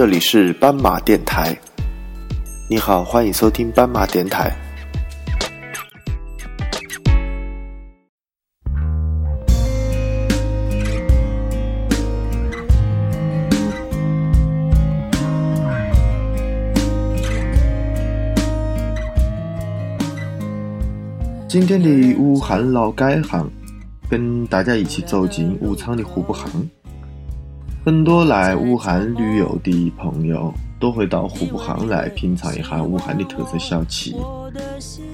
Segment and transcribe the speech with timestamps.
[0.00, 1.54] 这里是斑马电台。
[2.70, 4.50] 你好，欢迎收听斑马电台。
[21.46, 23.46] 今天的武汉老街巷，
[24.08, 26.46] 跟大家一起走进武昌的户部巷。
[27.82, 34.14] 很多来武汉旅游的朋友都会到户部巷来品尝一下武汉的特色小吃。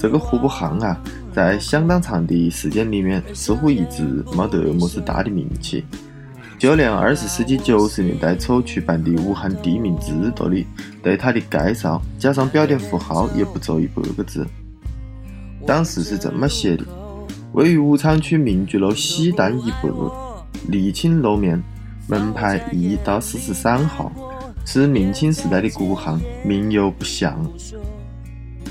[0.00, 1.00] 这个户部巷啊，
[1.32, 4.02] 在相当长的时间里面，似乎一直
[4.36, 5.84] 没得么子大的名气。
[6.58, 10.12] 就连二十世纪九十年代初出版的《武汉地名志》
[10.48, 10.66] 里，
[11.00, 14.44] 对它的介绍加上标点符号也不足一百个字。
[15.64, 16.84] 当时是这么写的：
[17.52, 19.88] 位于武昌区民居路西段一百，
[20.68, 21.62] 沥青路面。
[22.08, 24.12] 门牌一到四十三号，
[24.64, 27.44] 是明清时代的古巷，名犹不详。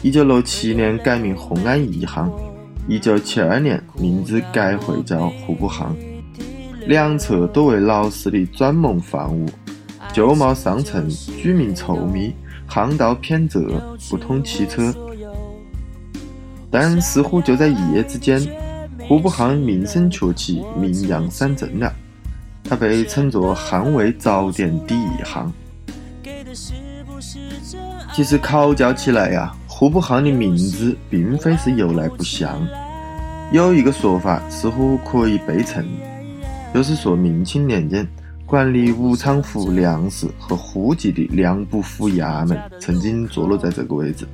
[0.01, 2.31] 一九六七年改名红安驿巷，
[2.87, 5.93] 一九七二年名字改回叫户部巷。
[6.87, 9.45] 两侧多为老式的砖蒙房屋，
[10.13, 12.33] 旧貌尚存，居民稠密，
[12.69, 13.59] 巷道偏窄，
[14.09, 14.93] 不通汽车。
[16.71, 18.39] 但似乎就在一夜之间，
[19.09, 21.91] 户部巷名声鹊起，名扬三镇了。
[22.67, 25.53] 它被称作汉味早点第一行。
[28.13, 32.67] 其实考究起来呀，户部巷的名字并非是由来不详。
[33.51, 35.85] 有一个说法似乎可以背称，
[36.73, 38.07] 就是说明清年间
[38.45, 44.25] 管理武昌府粮食和户籍的粮部府衙门曾经坐落在这个位置，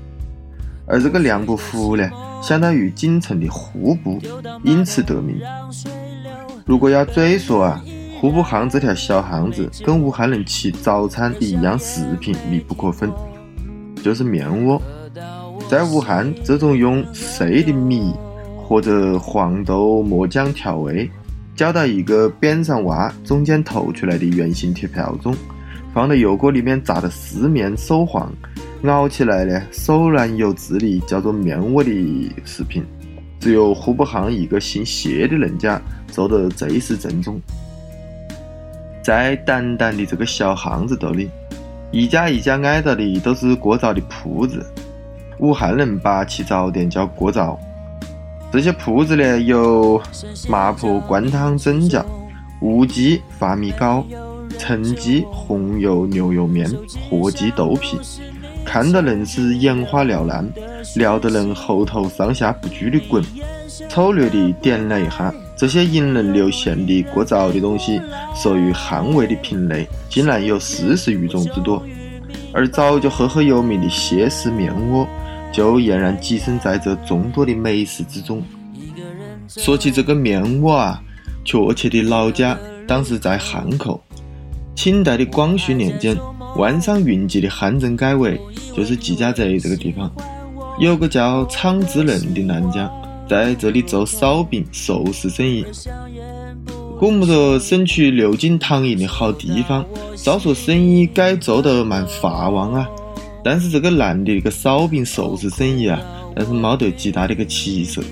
[0.85, 2.09] 而这个粮部府呢，
[2.41, 4.19] 相当于京城的户部，
[4.63, 5.41] 因此得名。
[6.65, 7.83] 如果要追溯啊。
[8.21, 13.11] 户部巷这条小巷子跟武汉人吃早餐的一样食品密不可分，
[14.03, 14.79] 就是面窝。
[15.67, 18.13] 在武汉，这种用碎的米
[18.63, 21.09] 或者黄豆磨浆调味，
[21.55, 25.35] 搅到一个边上挖、中间凸出来的圆形铁瓢中，
[25.91, 28.31] 放到油锅里面炸的四面收黄，
[28.83, 31.89] 咬起来呢手软有质的，叫做面窝的
[32.45, 32.83] 食品，
[33.39, 35.81] 只有户部巷一个姓谢的人家
[36.11, 37.41] 做的最是正宗。
[39.01, 41.29] 在淡淡的这个小巷子里，
[41.91, 44.65] 一家一家挨着的都是过早的铺子。
[45.39, 47.59] 武汉人把吃早点叫过早。
[48.51, 50.01] 这些铺子呢，有
[50.47, 52.03] 麻婆灌汤蒸饺、
[52.61, 54.05] 乌鸡发米糕、
[54.59, 56.69] 陈记红油牛肉面、
[57.09, 57.97] 火鸡豆皮，
[58.63, 60.47] 看得人是眼花缭乱，
[60.95, 63.23] 聊得人喉头上下不住的滚。
[63.89, 65.33] 粗略的点了一下。
[65.61, 68.01] 这些引人流涎的过早的东西，
[68.33, 71.83] 属于汉味的品类，竟然有四十余种之多。
[72.51, 75.07] 而早就赫赫有名的谢氏面窝，
[75.53, 78.41] 就俨然跻身在这众多的美食之中。
[79.47, 80.99] 说起这个面窝啊，
[81.45, 82.57] 确切的老家
[82.87, 84.03] 当时在汉口。
[84.73, 86.17] 清代的光绪年间，
[86.55, 88.41] 万商云集的汉正街尾
[88.75, 90.11] 就是季家宅这个地方，
[90.79, 92.91] 有个叫昌之人的男家。
[93.31, 95.63] 在这里做烧饼、寿司生意，
[96.99, 99.85] 估摸着省取六经唐营的好地方，
[100.17, 102.85] 照说生意该做得蛮发旺啊。
[103.41, 106.01] 但是这个男的这个烧饼、寿司生意啊，
[106.35, 108.03] 但是没得极大的个起色。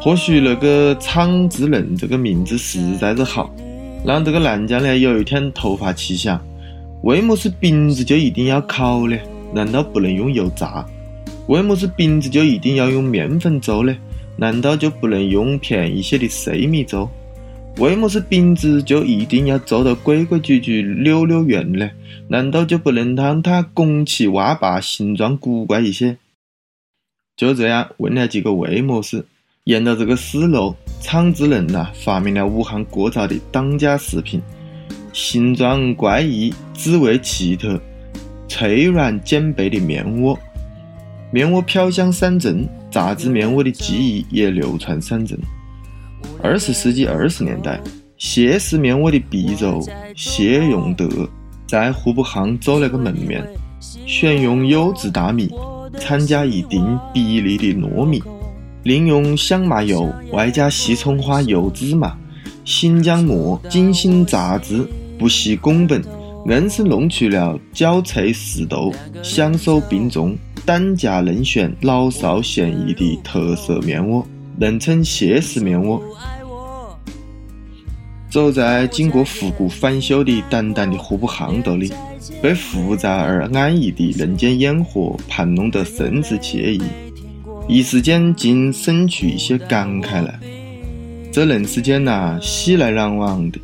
[0.00, 3.52] 或许那个厂之人这个名字实在是好，
[4.04, 6.40] 让这个男家呢有一天突发奇想：
[7.02, 9.18] 为么是饼子就一定要烤呢？
[9.52, 10.86] 难道不能用油炸？
[11.46, 13.96] 为么是饼子就一定要用面粉做呢？
[14.36, 17.10] 难道就不能用便宜些的碎米做？
[17.78, 21.88] 为么是饼子就一定要做得规规矩矩、溜溜圆呢？
[22.28, 26.16] 难道就不能让它拱起挖把、形状古怪一些？
[27.36, 29.24] 就这样问了几个为么事，
[29.64, 34.42] 沿着这个思路，厂子人呐发明了武汉过早的当家食品——
[35.14, 37.80] 形状怪异、滋味奇特、
[38.48, 40.36] 脆软兼备的面窝。
[41.30, 45.38] 面窝飘香三镇，炸制面窝的技艺也流传三镇。
[46.42, 47.78] 二十世纪二十年代，
[48.16, 49.86] 谢氏面窝的鼻祖
[50.16, 51.06] 谢永德
[51.66, 53.46] 在户部巷做了个门面，
[54.06, 55.50] 选用优质大米，
[56.00, 58.22] 掺加一定比例的糯米，
[58.82, 62.16] 另用香麻油，外加细葱花、油芝麻、
[62.64, 64.82] 新疆馍精心炸制，
[65.18, 66.02] 不惜工本，
[66.46, 70.34] 硬是弄出了焦脆适度、香酥并重。
[70.68, 74.22] 单价任选，老少咸宜的特色面窝，
[74.60, 75.98] 人称谢氏面窝。
[78.28, 81.90] 走在经过复古翻修的淡淡的户部巷道里，
[82.42, 86.82] 被复杂而安逸的人间烟火盘弄得甚是惬意，
[87.66, 90.38] 一时间竟生出一些感慨来。
[91.32, 93.58] 这人世间呐，熙来攘往的，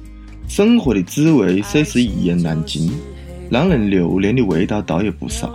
[0.49, 2.91] 生活的滋味虽是一言难尽，
[3.51, 5.55] 让人留恋的味道倒也不少。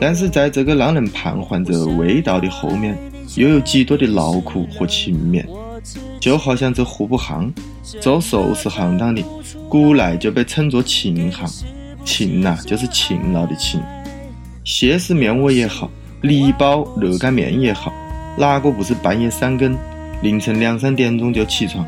[0.00, 2.96] 但是在这个让人盘桓着味道的后面，
[3.36, 5.44] 又有几多的劳苦和勤勉？
[6.20, 7.52] 就好像这户部巷，
[8.00, 9.22] 做熟食行当的，
[9.68, 11.48] 古来就被称作勤行，
[12.04, 13.80] 勤呐就是勤劳的勤。
[14.64, 15.90] 蟹丝面窝也好，
[16.22, 17.92] 梨包热干面也好，
[18.36, 19.76] 哪个不是半夜三更？
[20.22, 21.86] 凌晨两三点钟就起床，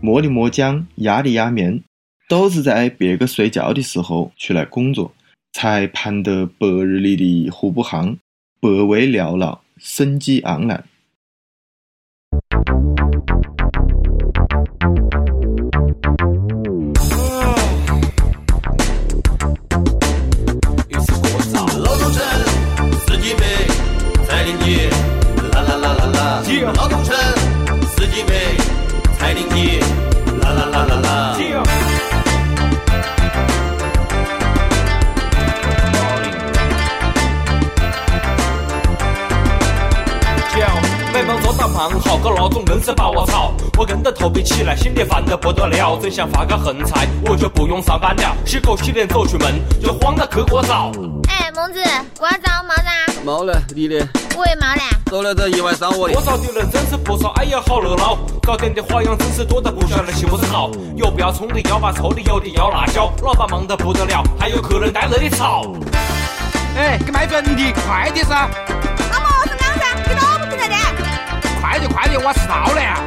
[0.00, 1.82] 磨的磨浆，压的压面，
[2.28, 5.10] 都是在别个睡觉的时候出来工作，
[5.58, 8.18] 才盼得白日里的户部巷
[8.60, 10.84] 百味缭绕，生机盎然。
[42.86, 50.92] 个老总硬是把我操，我跟着头皮起来，心里烦得不得了，真想发个横财，我就不用上班了，洗口洗脸走出门，就慌得去过早。
[51.28, 51.82] 哎，孟子，
[52.18, 53.22] 刮澡没噻？
[53.24, 54.06] 没了，你的？
[54.36, 54.82] 我也没了。
[55.06, 56.14] 走了这一晚上我的。
[56.14, 65.64] 过早的人真是不少，哎呀好热闹，搞点的花样真是多得不晓得是不是好，有不要葱的，要把臭的，有的要辣椒，老板忙得不得了，还有客人在那里吵。
[66.76, 68.48] 哎，给卖粉的，快点噻！
[71.76, 72.98] 快点快点，我迟到了呀！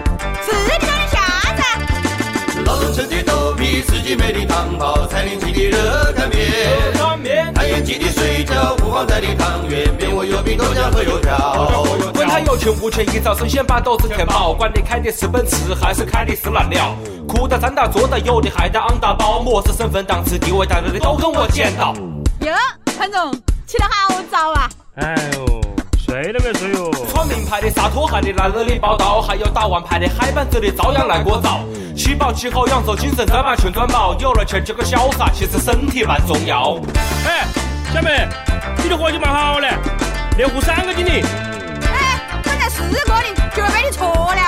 [0.46, 1.18] 是你让你下
[1.58, 2.64] 噻。
[2.66, 11.66] 劳动城的豆皮，四季美的汤泡，彩铃记的热干面，太原记的水饺，五芳斋的汤圆，面窝油饼豆浆和油条。
[12.14, 14.54] 管他有钱无钱，一早生鲜把肚子填饱。
[14.54, 16.96] 管你开的是奔驰还是开的是蓝鸟，
[17.28, 21.96] 哭的站到坐的有的还得昂大包，么子身份档次地位大的都跟我捡到。
[22.42, 22.54] 哟，
[23.00, 23.34] 潘总
[23.66, 24.70] 起得好早啊！
[24.98, 25.60] 哎呦。
[26.10, 26.90] 睡了没睡哟？
[27.12, 31.60] 穿名牌的、洒拖鞋的来这里报道，还有打完牌的、海板子的照样来过早。
[31.96, 34.16] 吃饱吃好养足精神，再把钱赚饱。
[34.20, 36.80] 有了钱就个潇洒，其实身体蛮重要。
[37.28, 37.46] 哎，
[37.94, 38.28] 小妹，
[38.82, 39.70] 你的活计蛮好嘞，
[40.36, 41.22] 连呼三个经理。
[41.84, 44.42] 哎，本来四个的，就要被你错了。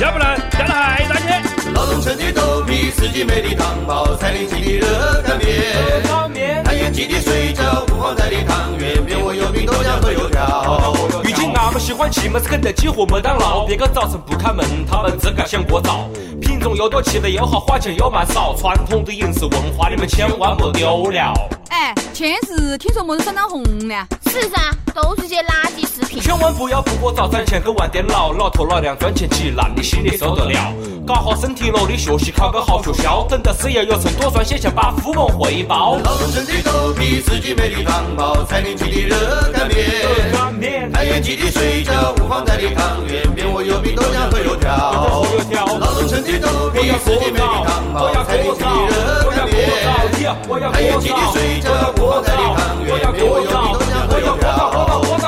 [0.00, 1.70] 要不然加了还上去。
[1.72, 5.56] 劳动城的豆皮，四季美的糖包，彩铃记的热干面，
[6.06, 10.69] 干面太原记的水饺，五芳斋的汤圆，面窝油饼豆浆和油条。
[12.00, 16.08] 喜欢骑么子肯德基和麦当劳，别个早晨不开门，他们只敢想过早。
[16.40, 18.56] 品种又多，吃的又好，花钱又蛮少。
[18.56, 21.34] 传统的饮食文化，你们千万莫丢了。
[21.68, 24.06] 哎，前日听说么子酸当红了？
[24.30, 24.62] 是上
[24.94, 26.22] 都是些垃圾食品。
[26.22, 30.72] 千万不要不过早餐钱和玩电脑老头老娘赚钱急，那你心里受得了？
[31.04, 35.96] 搞好身体，努力学习，考个好学校，等到事业有成，多赚些钱，把父母回报。
[35.96, 45.66] 劳动成的豆皮自己美丽汤包，菜厅煮的热干面，热干面，太原鸡的水饺，五方斋的汤圆，面窝油饼豆浆和油条，油条。
[45.66, 53.89] 劳动成的豆皮自己美丽汤包，菜厅煮的热干面，太原鸡的水饺，五方斋的汤圆，面窝油饼豆浆。
[54.20, 55.19] 要活到活到。